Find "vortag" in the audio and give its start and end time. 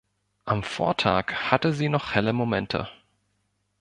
0.63-1.51